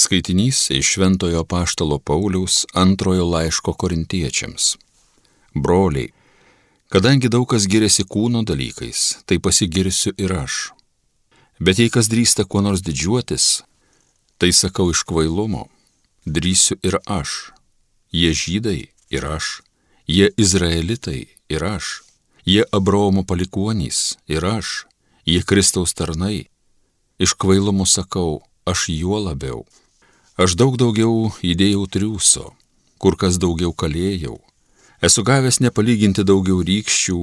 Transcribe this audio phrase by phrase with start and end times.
[0.00, 4.76] Skaitinys iš Šventojo Paštalo Pauliaus antrojo laiško korintiečiams.
[5.54, 6.12] Broliai,
[6.88, 10.54] kadangi daug kas giriasi kūno dalykais, tai pasigirsiu ir aš.
[11.60, 13.44] Bet jei kas drįsta kuo nors didžiuotis,
[14.40, 15.66] tai sakau iš kvailumo,
[16.24, 17.52] drįsiu ir aš.
[18.08, 18.80] Jie žydai
[19.12, 19.60] ir aš,
[20.08, 21.90] jie izraelitai ir aš,
[22.48, 24.86] jie Abraomo palikuonys ir aš,
[25.28, 26.48] jie Kristaus tarnai.
[27.20, 29.68] Iš kvailumo sakau, aš juo labiau.
[30.40, 32.46] Aš daug daugiau įdėjau triūso,
[32.96, 34.38] kur kas daugiau kalėjau.
[35.04, 37.18] Esu gavęs nepalyginti daugiau rykščių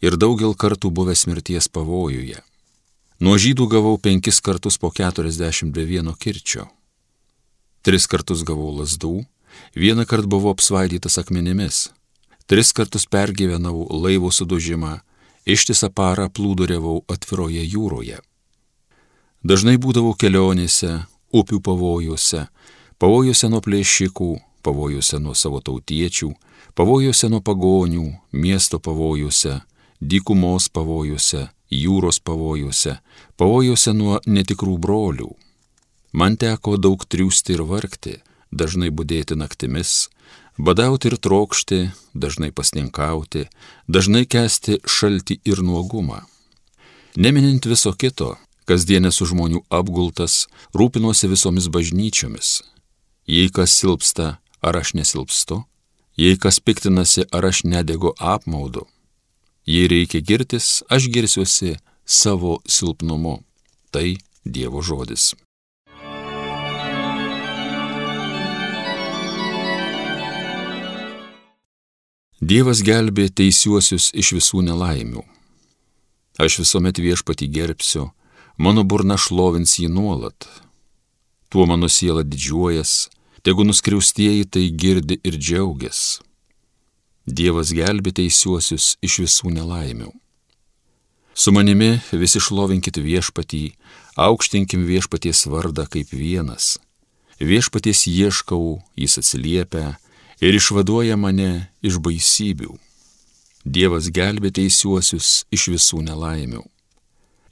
[0.00, 2.40] ir daugel kartų buvęs mirties pavojuje.
[3.20, 6.64] Nuo žydų gavau penkis kartus po 41 kirčio.
[7.84, 9.20] Tris kartus gavau lasdų,
[9.76, 11.90] vieną kartą buvau apsvaidytas akmenimis,
[12.48, 14.96] tris kartus pergyvenau laivo sudužimą,
[15.44, 18.24] ištisą parą plūduriavau atviroje jūroje.
[19.44, 21.02] Dažnai būdavau kelionėse,
[21.32, 22.46] upių pavojuose,
[22.98, 24.30] pavojuose nuo plėšikų,
[24.62, 26.30] pavojuose nuo savo tautiečių,
[26.78, 29.60] pavojuose nuo pagonių, miesto pavojuose,
[30.00, 32.98] dykumos pavojuose, jūros pavojuose,
[33.36, 35.30] pavojuose nuo netikrų brolių.
[36.12, 38.18] Man teko daug triūsti ir vargti,
[38.52, 40.10] dažnai būdėti naktimis,
[40.58, 41.80] badauti ir trokšti,
[42.14, 43.46] dažnai pasninkauti,
[43.88, 46.22] dažnai kesti šaltį ir nuogumą.
[47.16, 48.36] Neminint viso kito,
[48.68, 52.62] kasdienės žmonių apgultas, rūpinosi visomis bažnyčiomis.
[53.26, 55.62] Jei kas silpsta, ar aš nesilpstu,
[56.16, 58.86] jei kas piktinasi, ar aš nedegu apmaudu.
[59.66, 63.42] Jei reikia girtis, aš girsiuosi savo silpnumu.
[63.92, 65.34] Tai Dievo žodis.
[72.42, 75.22] Dievas gelbė teisiuosius iš visų nelaimių.
[76.42, 78.08] Aš visuomet viešpati gerbsiu,
[78.62, 80.46] mano burna šlovins jį nuolat.
[81.50, 83.10] Tuo mano siela didžiuojas,
[83.42, 86.20] tegu nuskriaustieji tai girdi ir džiaugias.
[87.26, 90.10] Dievas gelbė teisiuosius iš visų nelaimių.
[91.34, 93.64] Su manimi visi šlovinkit viešpatį,
[94.20, 96.76] aukštinkim viešpaties vardą kaip vienas.
[97.42, 99.96] Viešpaties ieškau, jis atsiliepia
[100.44, 102.76] ir išvaduoja mane iš baisybių.
[103.64, 106.62] Dievas gelbė teisiuosius iš visų nelaimių.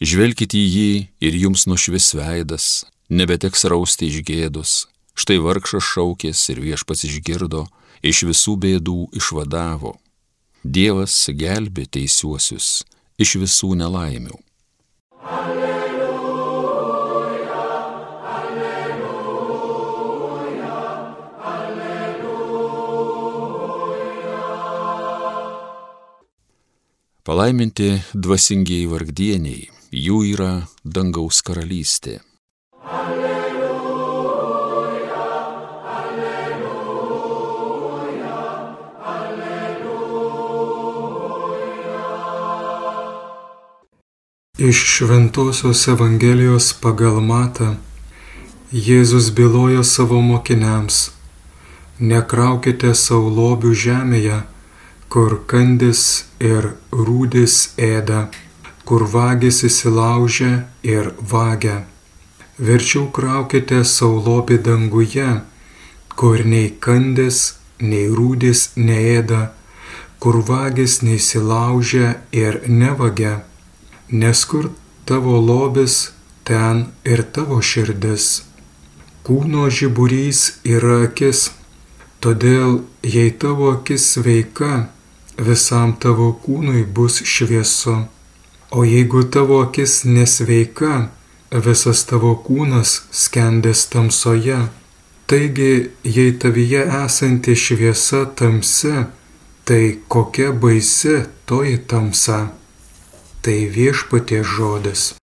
[0.00, 0.92] Žvelkite į jį
[1.28, 2.66] ir jums nušvis veidas,
[3.12, 4.70] nebeteks rausti iš gėdos.
[5.12, 7.66] Štai vargšas šaukės ir viešpats išgirdo,
[8.00, 9.98] iš visų bėdų išvadavo.
[10.64, 12.80] Dievas gelbė teisiuosius
[13.20, 14.40] iš visų nelaimių.
[27.20, 32.14] Palaiminti dvasingiai vargdieniai jų yra dangaus karalystė.
[32.80, 34.38] Alleluja,
[35.96, 36.86] alleluja,
[39.12, 40.30] alleluja.
[44.70, 47.74] Iš Šventojios Evangelijos pagal Mata
[48.72, 51.10] Jėzus bylojo savo mokiniams,
[52.00, 54.40] nekraukite savo lobių žemėje,
[55.10, 56.04] kur kandis
[56.38, 57.56] ir rūdis
[57.90, 58.28] ėda
[58.90, 61.76] kur vagis įsilaužia ir vagia.
[62.58, 65.28] Verčiau kraukite saulopį danguje,
[66.18, 67.38] kur nei kandis,
[67.78, 69.52] nei rūdis neėda,
[70.18, 73.36] kur vagis neįsilaužia ir nevagia,
[74.10, 74.72] nes kur
[75.06, 76.10] tavo lobis,
[76.42, 78.26] ten ir tavo širdis.
[79.22, 81.52] Kūno žiburys yra akis,
[82.18, 84.88] todėl jei tavo akis sveika,
[85.46, 87.96] visam tavo kūnui bus šviesu.
[88.70, 91.08] O jeigu tavo akis nesveika,
[91.66, 94.60] visas tavo kūnas skendės tamsoje.
[95.30, 98.94] Taigi, jei tavyje esanti šviesa tamsi,
[99.64, 102.40] tai kokia baisi toji tamsa.
[103.42, 105.14] Tai viešpatie žodis.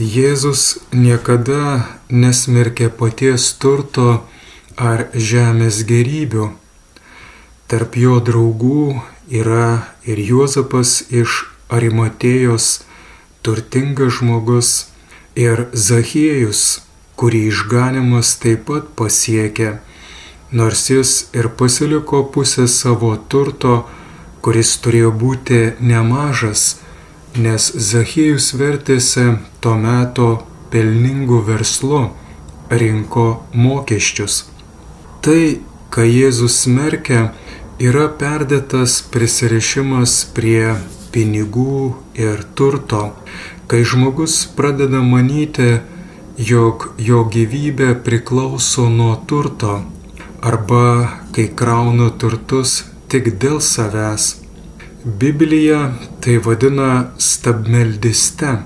[0.00, 4.24] Jėzus niekada nesmerkė paties turto,
[4.76, 6.50] ar žemės gerybių.
[7.68, 12.80] Tarp jo draugų yra ir Juozapas iš Arimatėjos,
[13.44, 14.70] turtingas žmogus,
[15.38, 16.82] ir Zachiejus,
[17.20, 19.78] kurį išganimas taip pat pasiekė,
[20.52, 23.84] nors jis ir pasiliko pusę savo turto,
[24.42, 26.80] kuris turėjo būti nemažas,
[27.38, 29.26] nes Zachiejus vertėsi
[29.62, 30.30] tuo metu
[30.70, 32.08] pelningų verslu,
[32.70, 34.44] rinko mokesčius.
[35.22, 35.60] Tai,
[35.90, 37.30] ką Jėzus smerkia,
[37.78, 40.76] yra perdėtas prisirišimas prie
[41.14, 43.10] pinigų ir turto,
[43.70, 45.80] kai žmogus pradeda manyti,
[46.38, 49.80] jog jo gyvybė priklauso nuo turto,
[50.40, 54.36] arba kai kraunu turtus tik dėl savęs.
[55.04, 58.56] Biblija tai vadina stabmeldiste.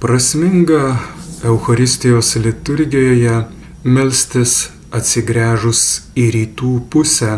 [0.00, 0.98] Prasminga
[1.44, 3.36] Eucharistijos liturgijoje
[3.84, 4.54] melstis
[4.90, 5.82] atsigręžus
[6.18, 7.36] į rytų pusę,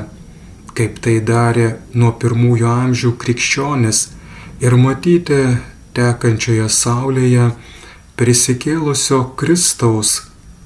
[0.73, 4.01] kaip tai darė nuo pirmųjų amžių krikščionis
[4.65, 5.43] ir matyti
[5.93, 7.51] tekančioje saulėje
[8.17, 10.23] prisikėlusio Kristaus,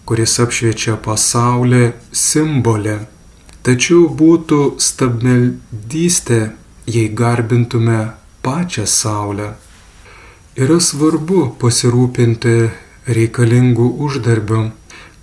[0.07, 1.83] kuris apšviečia pasaulį
[2.15, 2.97] simbolį.
[3.67, 6.43] Tačiau būtų stabmeldystė,
[6.87, 7.99] jei garbintume
[8.43, 9.53] pačią saulę.
[10.61, 12.55] Yra svarbu pasirūpinti
[13.17, 14.63] reikalingų uždarbių,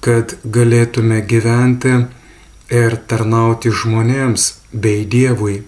[0.02, 1.94] kad galėtume gyventi
[2.74, 5.62] ir tarnauti žmonėms bei Dievui.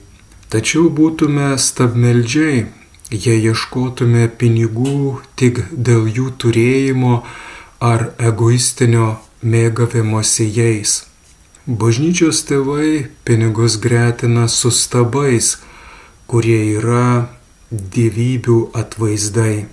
[0.50, 2.65] Tačiau būtume stabmeldžiai,
[3.12, 7.19] jei ieškotume pinigų tik dėl jų turėjimo
[7.80, 11.03] ar egoistinio mėgavimosi jais.
[11.69, 15.57] Bažnyčios tėvai pinigus gretina su stabais,
[16.30, 17.28] kurie yra
[17.72, 19.66] gyvybių atvaizdai.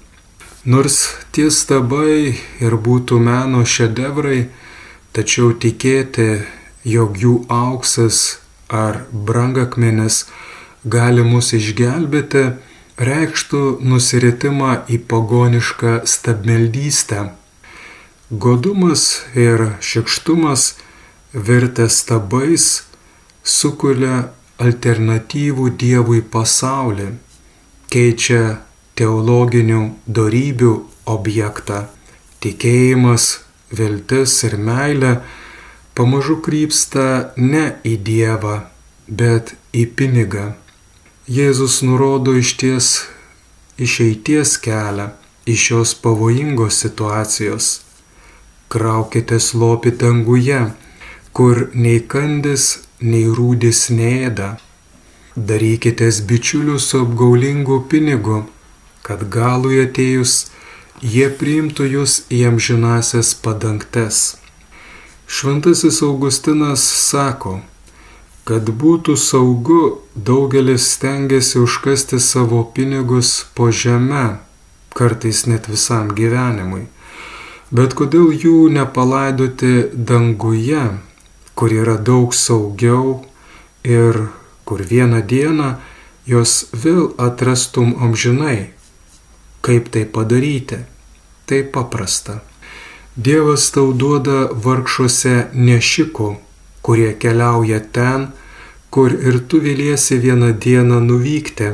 [0.66, 0.96] Nors
[1.36, 4.48] tie stabai ir būtų meno šedevrai,
[5.12, 6.42] tačiau tikėti,
[6.84, 8.38] jog jų auksas
[8.68, 10.24] ar brangakmenis
[10.84, 12.44] gali mus išgelbėti,
[12.96, 17.28] reikštų nusiritimą į pagonišką stabmeldystę.
[18.30, 20.72] Godumas ir šikštumas
[21.32, 22.86] virtę stabais
[23.44, 24.30] sukuria
[24.62, 27.08] alternatyvų Dievui pasaulį,
[27.92, 28.58] keičia
[28.96, 30.72] teologinių darybių
[31.16, 31.86] objektą.
[32.40, 33.26] Tikėjimas,
[33.72, 35.16] viltis ir meilė
[35.96, 38.56] pamažu krypsta ne į Dievą,
[39.08, 40.54] bet į pinigą.
[41.26, 43.06] Jėzus nurodo išties
[43.82, 45.10] išeities kelią
[45.46, 47.80] iš šios pavojingos situacijos.
[48.68, 50.60] Kraukite slopi danguje,
[51.32, 54.56] kur nei kandis, nei rūdis neėda.
[55.36, 58.44] Darykitės bičiulius su apgaulingu pinigu
[59.06, 60.48] kad galui atėjus
[61.14, 64.24] jie priimtų jūs į amžinasias padangtes.
[65.30, 67.60] Šventasis Augustinas sako,
[68.46, 69.80] kad būtų saugu,
[70.14, 74.40] daugelis stengiasi užkasti savo pinigus po žemę,
[74.98, 76.86] kartais net visam gyvenimui.
[77.70, 80.84] Bet kodėl jų nepalaidoti danguje,
[81.56, 83.24] kur yra daug saugiau
[83.82, 84.28] ir
[84.68, 85.74] kur vieną dieną
[86.28, 88.76] jos vėl atrastum amžinai,
[89.66, 90.76] Kaip tai padaryti?
[91.46, 92.42] Tai paprasta.
[93.16, 96.28] Dievas tau duoda vargšuose nešikų,
[96.86, 98.28] kurie keliauja ten,
[98.94, 101.72] kur ir tu vėliesi vieną dieną nuvykti.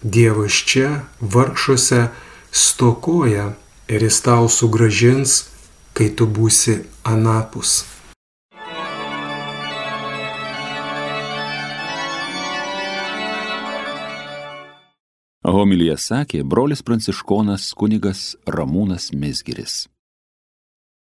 [0.00, 2.06] Dievas čia, vargšuose,
[2.48, 3.50] stokoja
[3.92, 5.50] ir jis tau sugražins,
[5.92, 7.82] kai tu būsi anapus.
[15.58, 19.88] Homilyje sakė brolis pranciškonas kunigas Ramūnas Mesgiris.